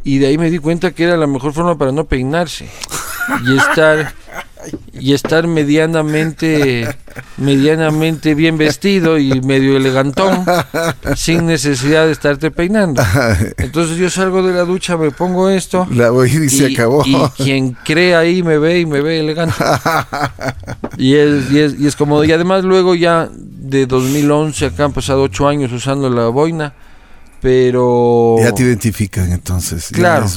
[0.04, 2.68] y de ahí me di cuenta que era la mejor forma para no peinarse
[3.46, 4.14] y estar
[4.94, 6.88] y estar medianamente
[7.38, 10.46] medianamente bien vestido y medio elegantón
[11.16, 13.04] sin necesidad de estarte peinando.
[13.58, 17.04] Entonces yo salgo de la ducha, me pongo esto La boina y se acabó.
[17.06, 19.56] y quien cree ahí me ve y me ve elegante.
[20.98, 24.94] y, es, y, es, y es como, y además luego ya de 2011 acá han
[24.94, 26.74] pasado ocho años usando la boina,
[27.42, 28.38] pero...
[28.40, 29.90] Ya te identifican entonces.
[29.92, 30.28] Claro.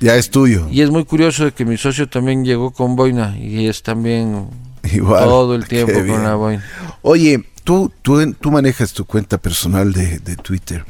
[0.00, 0.68] Ya es, tuyo.
[0.70, 4.46] Y es muy curioso de que mi socio también llegó con boina y es también
[4.92, 5.24] Igual.
[5.24, 6.64] todo el tiempo con la boina.
[7.02, 10.84] Oye, tú, tú, tú manejas tu cuenta personal de, de Twitter.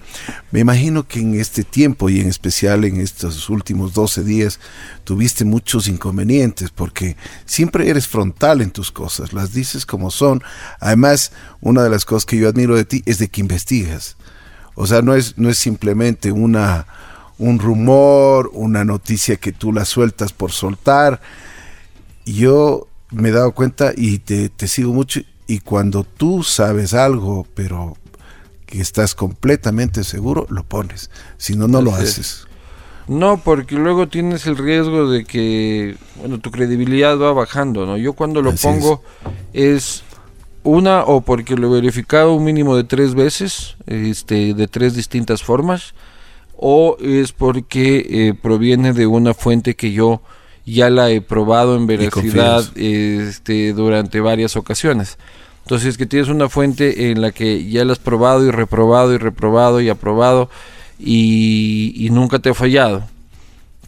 [0.50, 4.60] Me imagino que en este tiempo y en especial en estos últimos 12 días
[5.04, 10.42] tuviste muchos inconvenientes porque siempre eres frontal en tus cosas, las dices como son.
[10.80, 14.16] Además, una de las cosas que yo admiro de ti es de que investigas.
[14.74, 16.86] O sea, no es, no es simplemente una,
[17.38, 21.20] un rumor, una noticia que tú la sueltas por soltar.
[22.24, 27.46] Yo me he dado cuenta y te, te sigo mucho y cuando tú sabes algo,
[27.54, 27.96] pero
[28.66, 31.10] que estás completamente seguro, lo pones.
[31.38, 32.46] Si no, no lo haces.
[33.08, 37.96] No, porque luego tienes el riesgo de que, bueno, tu credibilidad va bajando, ¿no?
[37.96, 39.02] Yo cuando lo Así pongo
[39.54, 40.04] es
[40.62, 45.42] una o porque lo he verificado un mínimo de tres veces, este, de tres distintas
[45.42, 45.94] formas,
[46.58, 50.20] o es porque eh, proviene de una fuente que yo
[50.72, 55.18] ya la he probado en veracidad este, durante varias ocasiones.
[55.64, 59.18] Entonces, que tienes una fuente en la que ya la has probado y reprobado y
[59.18, 60.48] reprobado y aprobado
[60.98, 63.04] y, y nunca te ha fallado.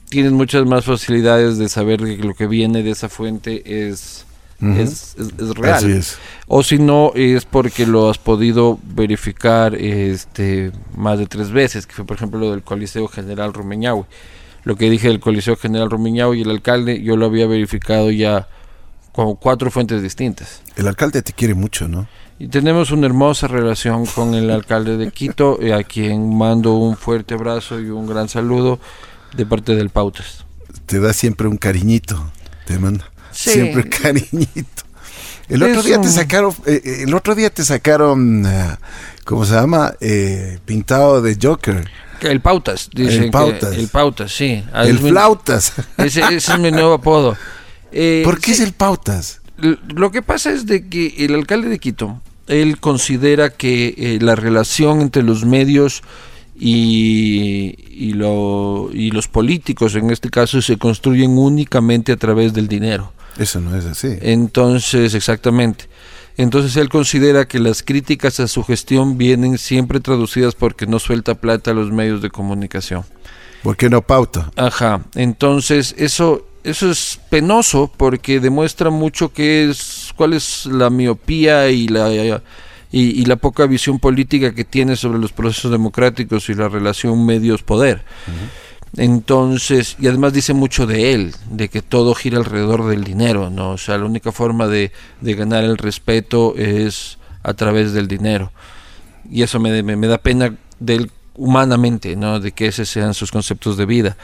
[0.09, 4.25] Tienes muchas más facilidades de saber que lo que viene de esa fuente es,
[4.61, 5.75] es, es- es real.
[5.77, 6.19] Así es.
[6.49, 11.95] O si no, es porque lo has podido verificar este, más de tres veces, que
[11.95, 14.05] fue por ejemplo lo del Coliseo General Rumiñahui.
[14.65, 18.49] Lo que dije del Coliseo General Rumiñahui y el alcalde, yo lo había verificado ya
[19.13, 20.63] con cuatro fuentes distintas.
[20.77, 22.07] El alcalde te quiere mucho, ¿no?
[22.39, 26.97] Y tenemos una hermosa relación con el alcalde de Quito, eh, a quien mando un
[26.97, 28.79] fuerte abrazo y un gran saludo
[29.37, 30.45] de parte del Pautas.
[30.87, 32.31] Te da siempre un cariñito.
[32.67, 33.51] Te manda Sí.
[33.51, 34.83] siempre un cariñito.
[35.49, 38.77] El otro día te sacaron, eh, eh, el otro día te sacaron, eh,
[39.25, 39.95] ¿cómo se llama?
[40.01, 41.89] Eh, pintado de Joker.
[42.29, 43.25] El Pautas, dicen.
[43.25, 43.77] que- Pautas.
[43.77, 44.63] el Pautas, sí.
[44.73, 45.73] Ah, el es mi- flautas.
[45.97, 47.37] Ese, ese es mi nuevo apodo.
[47.93, 49.41] Eh, ¿Por qué sí, es el pautas?
[49.59, 54.37] Lo que pasa es de que el alcalde de Quito, él considera que eh, la
[54.37, 56.03] relación entre los medios
[56.57, 62.69] y, y, lo- y los políticos, en este caso, se construyen únicamente a través del
[62.69, 63.13] dinero.
[63.39, 64.09] Eso no es así.
[64.21, 65.87] Entonces, exactamente.
[66.41, 71.35] Entonces él considera que las críticas a su gestión vienen siempre traducidas porque no suelta
[71.35, 73.05] plata a los medios de comunicación.
[73.63, 74.51] ¿Por qué no pauta?
[74.57, 81.69] Ajá, entonces eso eso es penoso porque demuestra mucho que es cuál es la miopía
[81.69, 82.41] y la y,
[82.91, 87.63] y la poca visión política que tiene sobre los procesos democráticos y la relación medios
[87.63, 88.03] poder.
[88.97, 93.71] Entonces, y además dice mucho de él, de que todo gira alrededor del dinero, ¿no?
[93.73, 98.53] O sea, la única forma de, de ganar el respeto es a través del dinero.
[99.31, 102.41] Y eso me, me, da pena de él humanamente, ¿no?
[102.41, 104.17] De que esos sean sus conceptos de vida.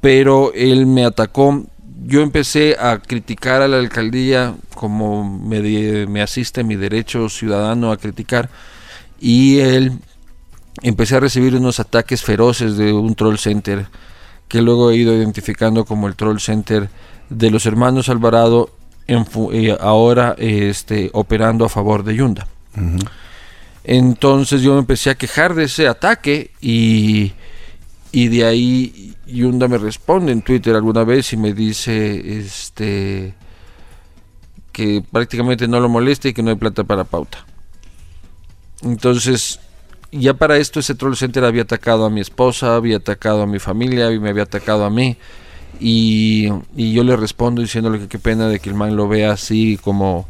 [0.00, 1.64] Pero él me atacó.
[2.04, 7.96] Yo empecé a criticar a la alcaldía como me, me asiste mi derecho ciudadano a
[7.96, 8.50] criticar.
[9.20, 9.92] Y él
[10.80, 13.86] empecé a recibir unos ataques feroces de un troll center
[14.48, 16.88] que luego he ido identificando como el troll center
[17.28, 18.70] de los hermanos Alvarado
[19.06, 22.46] en eh, ahora este, operando a favor de Yunda.
[23.84, 27.32] Entonces yo me empecé a quejar de ese ataque y,
[28.12, 33.34] y de ahí Yunda me responde en Twitter alguna vez y me dice este
[34.72, 37.44] que prácticamente no lo molesta y que no hay plata para pauta.
[38.82, 39.60] Entonces,
[40.12, 43.58] ya para esto ese troll center había atacado a mi esposa, había atacado a mi
[43.58, 45.16] familia y me había atacado a mí.
[45.80, 49.32] Y, y yo le respondo diciéndole que qué pena de que el man lo vea
[49.32, 50.28] así como,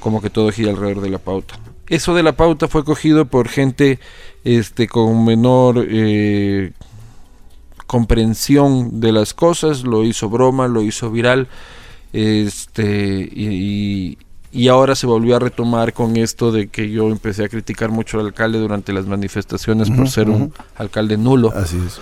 [0.00, 1.58] como que todo gira alrededor de la pauta.
[1.88, 3.98] Eso de la pauta fue cogido por gente
[4.44, 6.72] este, con menor eh,
[7.86, 11.48] comprensión de las cosas, lo hizo broma, lo hizo viral,
[12.12, 13.28] este,
[14.68, 18.26] ahora se volvió a retomar con esto de que yo empecé a criticar mucho al
[18.26, 21.52] alcalde durante las manifestaciones por ser un alcalde nulo.
[21.54, 22.00] Así es.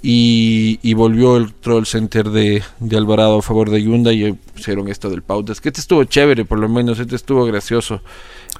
[0.00, 4.86] Y, y volvió el troll center de, de Alvarado a favor de Yunda y hicieron
[4.88, 5.60] esto del pautas.
[5.60, 8.00] Que este estuvo chévere, por lo menos, este estuvo gracioso.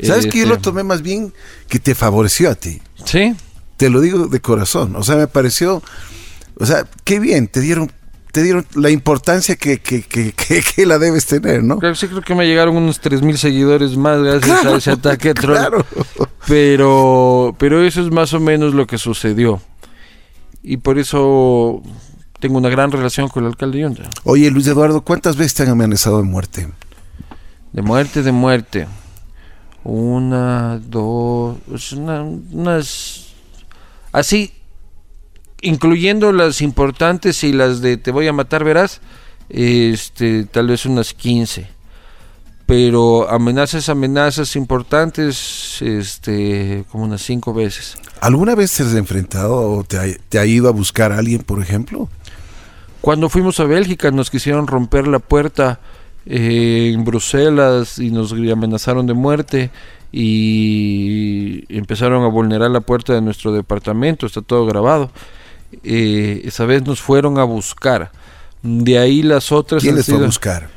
[0.02, 1.32] ¿Sabes que yo Este, lo tomé más bien
[1.68, 2.80] que te favoreció a ti?
[3.04, 3.34] Sí,
[3.76, 4.96] Te lo digo de corazón.
[4.96, 5.80] O sea, me pareció.
[6.56, 7.92] O sea, qué bien, te dieron,
[8.38, 11.78] te dieron la importancia que, que, que, que- la debes tener, ¿no?
[11.96, 15.56] Sí creo que me llegaron unos 3.000 seguidores más gracias a ese ataque troll.
[15.56, 15.84] Claro.
[16.46, 19.60] Pero, pero eso es más o menos lo que sucedió.
[20.62, 21.82] Y por eso
[22.38, 24.08] tengo una gran relación con el alcalde Yunda.
[24.24, 26.68] Oye, Luis Eduardo, ¿cuántas veces te han amenazado de muerte?
[27.72, 28.86] De muerte, de muerte.
[29.84, 31.56] Una, dos,
[31.92, 33.26] una- unas...
[34.12, 34.52] Así,
[35.62, 39.00] incluyendo las importantes y las de te voy a matar, verás,
[39.48, 41.68] este, tal vez unas 15.
[42.66, 47.96] Pero amenazas, amenazas importantes, este, como unas cinco veces.
[48.20, 51.42] ¿Alguna vez te has enfrentado o te ha, te ha ido a buscar a alguien,
[51.42, 52.10] por ejemplo?
[53.00, 55.80] Cuando fuimos a Bélgica nos quisieron romper la puerta
[56.26, 59.70] eh, en Bruselas y nos amenazaron de muerte
[60.12, 65.10] y empezaron a vulnerar la puerta de nuestro departamento, está todo grabado.
[65.82, 68.10] Eh, esa vez nos fueron a buscar.
[68.62, 70.68] De ahí las otras ¿Quién les fue a buscar?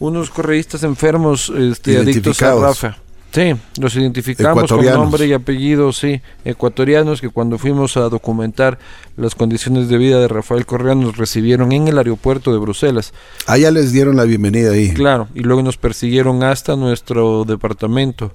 [0.00, 2.54] unos correístas enfermos este, adictos a.
[2.54, 2.96] Rafa.
[3.32, 8.80] Sí, los identificamos con nombre y apellido, sí, ecuatorianos que cuando fuimos a documentar
[9.16, 13.12] las condiciones de vida de Rafael Correa nos recibieron en el aeropuerto de Bruselas.
[13.46, 14.92] Allá les dieron la bienvenida ahí.
[14.92, 18.32] Claro, y luego nos persiguieron hasta nuestro departamento.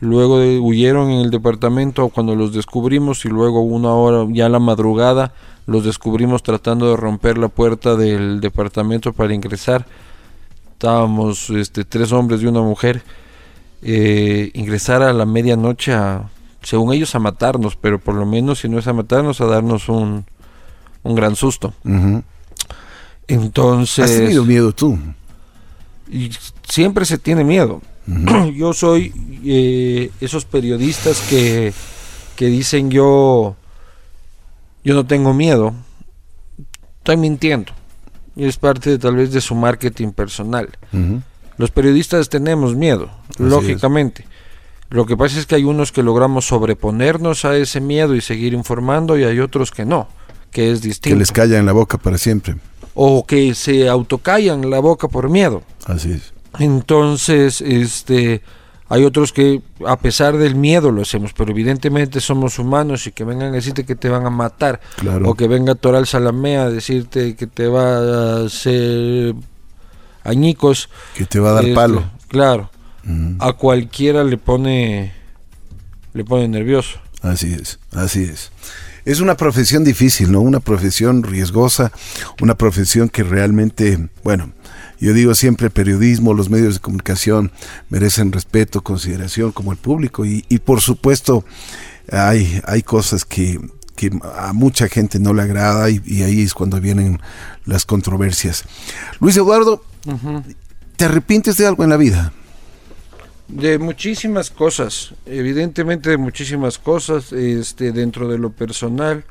[0.00, 4.48] Luego de- huyeron en el departamento cuando los descubrimos y luego una hora ya a
[4.50, 5.32] la madrugada
[5.66, 9.86] los descubrimos tratando de romper la puerta del departamento para ingresar.
[10.72, 13.02] Estábamos este, tres hombres y una mujer.
[13.82, 16.28] eh, ingresar a la medianoche a,
[16.62, 19.88] según ellos, a matarnos, pero por lo menos si no es a matarnos, a darnos
[19.88, 20.24] un,
[21.02, 21.72] un gran susto.
[23.28, 24.04] Entonces...
[24.10, 24.98] ¿Has tenido miedo tú?
[26.10, 26.30] y
[26.68, 27.82] siempre se tiene miedo.
[28.54, 29.12] Yo soy
[29.44, 31.72] eh, esos periodistas que,
[32.36, 33.56] que dicen yo,
[34.84, 35.74] yo no tengo miedo.
[36.98, 37.72] Estoy mintiendo.
[38.36, 40.68] Y es parte de, tal vez de su marketing personal.
[41.56, 44.26] Los periodistas tenemos miedo, Así lógicamente.
[44.90, 48.52] Lo que pasa es que hay unos que logramos sobreponernos a ese miedo y seguir
[48.52, 50.06] informando y hay otros que no,
[50.52, 51.18] que es Que distinto.
[51.18, 52.56] les calla en la boca para siempre.
[52.94, 55.62] O que se autocallan la boca por miedo.
[55.86, 56.32] Así es.
[56.58, 58.42] Entonces, este,
[58.88, 63.24] hay otros que a pesar del miedo lo hacemos, pero evidentemente somos humanos y que
[63.24, 65.28] vengan a decirte que te van a matar, Claro.
[65.28, 69.34] o que venga Toral Salamea a decirte que te va a hacer
[70.24, 70.88] añicos.
[71.14, 72.04] Que te va a dar este, palo.
[72.28, 72.70] Claro,
[73.04, 73.36] Ujú.
[73.40, 75.12] a cualquiera le pone,
[76.12, 76.98] le pone nervioso.
[77.22, 78.50] Así es, así es.
[79.04, 80.40] Es una profesión difícil, ¿no?
[80.40, 81.92] Una profesión riesgosa,
[82.40, 84.50] una profesión que realmente, bueno,
[84.98, 87.52] yo digo siempre, el periodismo, los medios de comunicación
[87.90, 91.44] merecen respeto, consideración como el público y, y por supuesto
[92.10, 93.60] hay, hay cosas que,
[93.94, 97.20] que a mucha gente no le agrada y, y ahí es cuando vienen
[97.64, 98.64] las controversias.
[99.20, 99.84] Luis Eduardo,
[100.96, 102.32] ¿te arrepientes de algo en la vida?
[103.48, 109.24] De muchísimas cosas, evidentemente de muchísimas cosas, este, dentro de lo personal,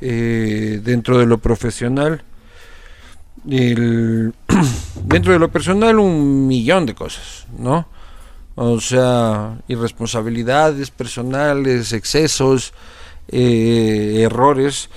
[0.00, 2.24] eh, dentro de lo profesional,
[5.04, 7.86] dentro de lo personal un millón de cosas, ¿no?
[8.56, 12.72] O sea, irresponsabilidades personales, excesos,
[13.28, 14.90] eh, errores,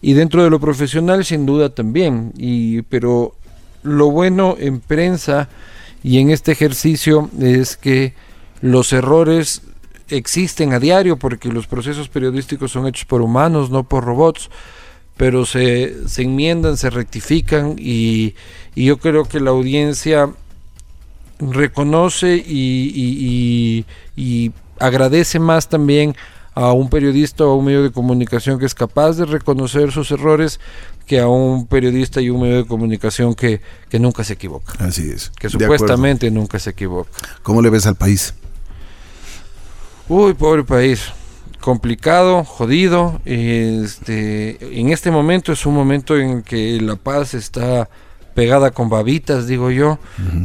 [0.00, 3.34] y dentro de lo profesional sin duda también, y, pero
[3.82, 5.48] lo bueno en prensa
[6.02, 8.14] y en este ejercicio es que
[8.60, 9.62] los errores
[10.08, 14.50] existen a diario porque los procesos periodísticos son hechos por humanos, no por robots,
[15.16, 18.34] pero se, se enmiendan, se rectifican y,
[18.74, 20.30] y yo creo que la audiencia
[21.38, 23.84] reconoce y, y-
[24.16, 26.16] y- agradece más también
[26.54, 30.10] a un periodista o a un medio de comunicación que es capaz de reconocer sus
[30.10, 30.60] errores
[31.06, 35.08] que a un periodista y un medio de comunicación que, que nunca se equivoca, Así
[35.10, 35.30] es.
[35.38, 37.10] que supuestamente nunca se equivoca.
[37.42, 38.34] ¿Cómo le ves al país?
[40.08, 41.00] Uy, pobre país.
[41.62, 43.20] Complicado, jodido.
[43.24, 47.88] Este, en este momento es un momento en que la paz está
[48.34, 50.00] pegada con babitas, digo yo.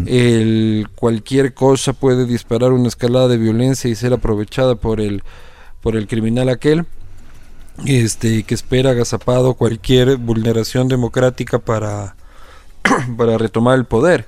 [0.06, 5.24] el, cualquier cosa puede disparar una escalada de violencia y ser aprovechada por el,
[5.82, 6.86] por el criminal aquel
[7.88, 12.16] este, que espera agazapado cualquier vulneración democrática para,
[13.18, 14.28] para retomar el poder.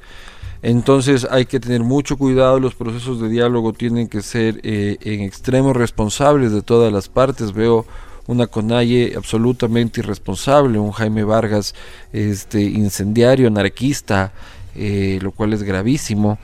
[0.62, 5.22] Entonces hay que tener mucho cuidado, los procesos de diálogo tienen que ser eh, en
[5.22, 7.54] extremo responsables de todas las partes.
[7.54, 7.86] Veo
[8.28, 11.74] una Conalle absolutamente irresponsable, un Jaime Vargas
[12.14, 14.34] este, incendiario, anarquista,
[14.76, 16.38] eh, lo cual es gravísimo,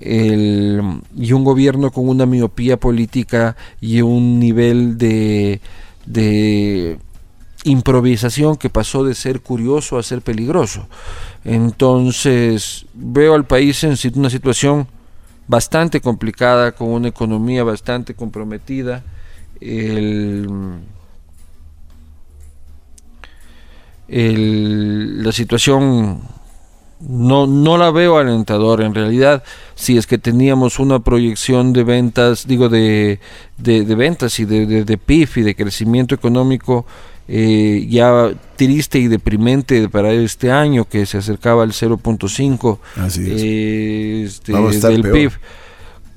[0.00, 5.60] y un gobierno con una miopía política y un nivel de,
[6.06, 6.98] de
[7.66, 10.86] improvisación que pasó de ser curioso a ser peligroso.
[11.44, 14.86] Entonces veo al país en una situación
[15.48, 19.02] bastante complicada, con una economía bastante comprometida.
[19.60, 20.48] El,
[24.08, 26.20] la situación
[27.00, 29.42] no, no la veo alentadora en realidad
[29.74, 33.18] si es que teníamos una proyección de ventas digo de,
[33.58, 36.86] de, ventas y de, de, PIB y de crecimiento económico
[37.28, 42.78] eh, ya triste y deprimente para este año que se acercaba al 0.5
[43.18, 44.52] eh, este,
[44.88, 45.32] del PIB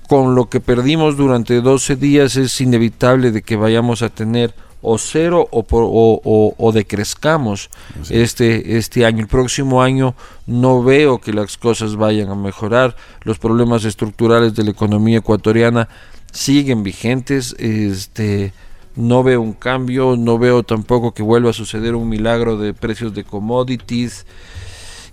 [0.08, 4.98] con lo que perdimos durante 12 días es inevitable de que vayamos a tener o
[4.98, 7.70] cero o, o, o, decrezcamos
[8.10, 9.20] este, este año.
[9.20, 10.16] El próximo año
[10.48, 12.96] no veo que las cosas vayan a mejorar.
[13.24, 15.90] Los problemas estructurales de la economía ecuatoriana
[16.32, 17.56] siguen vigentes.
[17.60, 18.54] Este,
[19.00, 23.14] no veo un cambio, no veo tampoco que vuelva a suceder un milagro de precios
[23.14, 24.26] de commodities.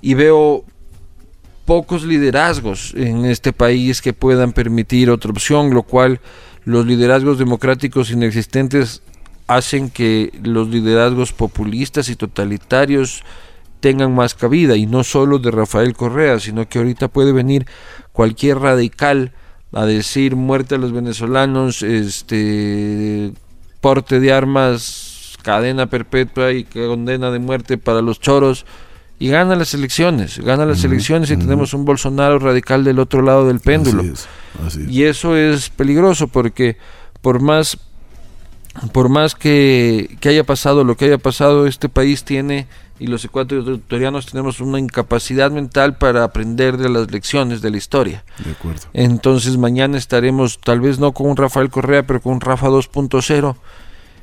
[0.03, 0.65] Y veo
[1.65, 6.21] pocos liderazgos en este país que puedan permitir otra opción, lo cual
[6.65, 9.03] los liderazgos democráticos inexistentes
[9.47, 13.23] hacen que los liderazgos populistas y totalitarios
[13.79, 17.67] tengan más cabida y no solo de Rafael Correa, sino que ahorita puede venir
[18.13, 19.33] cualquier radical
[19.73, 23.33] a decir muerte a los venezolanos, este
[23.81, 28.67] porte de armas, cadena perpetua y condena de muerte para los choros
[29.19, 33.47] y gana las elecciones, gana las elecciones y tenemos un Bolsonaro radical del otro lado
[33.47, 34.05] del péndulo.
[34.89, 36.77] Y eso es peligroso porque
[37.23, 37.79] por más
[38.93, 42.67] por más que, haya pasado lo que haya pasado, este país tiene
[42.99, 48.25] y los ecuatorianos tenemos una incapacidad mental para aprender de las lecciones de la historia.
[48.45, 48.83] De acuerdo.
[48.93, 53.57] Entonces mañana estaremos tal vez no con un Rafael Correa, pero con un Rafa 2.0,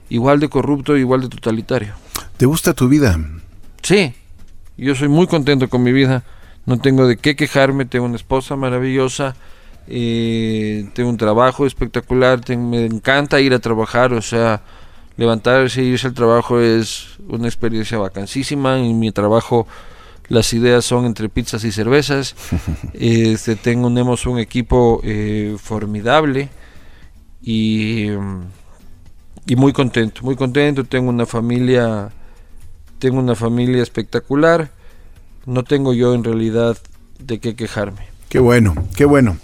[0.10, 1.94] igual de corrupto, igual de totalitario.
[2.38, 3.20] ¿Te gusta tu vida?
[3.84, 4.14] Sí,
[4.78, 6.24] yo soy muy contento con mi vida,
[6.66, 9.36] no tengo de qué quejarme, tengo una esposa maravillosa,
[9.88, 14.62] eh, tengo un trabajo espectacular, me encanta ir a trabajar, o sea,
[15.18, 18.80] levantarse y irse al trabajo es una experiencia vacancísima.
[18.80, 19.68] En mi trabajo
[20.30, 22.36] las ideas son entre pizzas y cervezas.
[22.94, 26.50] este, tenemos un equipo eh, formidable
[27.42, 28.08] y,
[29.46, 30.84] y muy contento, muy contento.
[30.84, 32.12] Tengo una familia,
[33.00, 34.72] tengo una familia espectacular.
[35.46, 36.78] No tengo yo en realidad
[37.20, 38.13] de qué quejarme.
[38.34, 39.38] Qué bueno, qué bueno.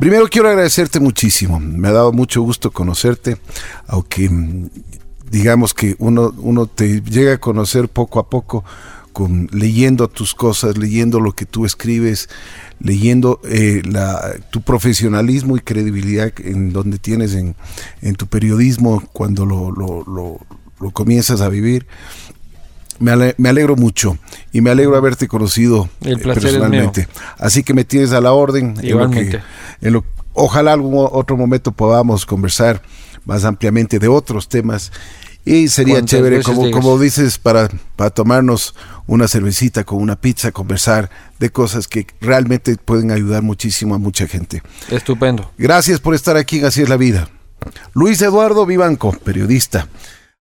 [0.00, 1.60] Primero quiero agradecerte muchísimo.
[1.60, 3.36] Me ha dado mucho gusto conocerte,
[3.86, 4.68] aunque mm,
[5.30, 8.64] digamos que uno, uno te llega a conocer poco a poco
[9.12, 12.28] con, leyendo tus cosas, leyendo lo que tú escribes,
[12.80, 13.84] leyendo eh,
[14.50, 17.54] tu profesionalismo y credibilidad en donde tienes en,
[18.16, 20.40] tu periodismo cuando lo, lo,
[20.80, 21.86] lo comienzas a vivir
[22.98, 24.18] me, alegro mucho
[24.52, 27.08] y me alegro haberte conocido El eh, personalmente.
[27.38, 28.74] Así que me tienes a la orden.
[28.82, 29.40] Igualmente.
[29.80, 30.04] En lo
[30.36, 32.82] ojalá algún otro momento podamos conversar
[33.24, 34.92] más ampliamente de otros temas.
[35.44, 38.74] Y sería chévere, como, como dices, para, para tomarnos
[39.06, 44.26] una cervecita con una pizza, conversar de cosas que realmente pueden ayudar muchísimo a mucha
[44.26, 44.60] gente.
[44.90, 45.52] Estupendo.
[45.56, 47.28] Gracias por estar aquí en Así es la vida.
[47.94, 49.86] Luis Eduardo Vivanco, periodista